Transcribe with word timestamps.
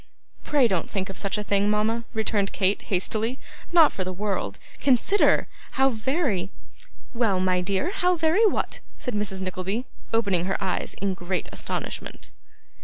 'Pray 0.43 0.67
don't 0.67 0.89
think 0.89 1.11
of 1.11 1.17
such 1.19 1.37
a 1.37 1.43
thing, 1.43 1.69
mama,' 1.69 2.05
returned 2.15 2.51
Kate, 2.51 2.81
hastily; 2.81 3.37
'not 3.71 3.93
for 3.93 4.03
the 4.03 4.11
world. 4.11 4.57
Consider. 4.79 5.47
How 5.73 5.89
very' 5.89 6.49
'Well, 7.13 7.39
my 7.39 7.61
dear, 7.61 7.91
how 7.91 8.15
very 8.15 8.43
what?' 8.47 8.79
said 8.97 9.13
Mrs. 9.13 9.41
Nickleby, 9.41 9.85
opening 10.11 10.45
her 10.45 10.57
eyes 10.59 10.95
in 10.95 11.13
great 11.13 11.47
astonishment. 11.51 12.31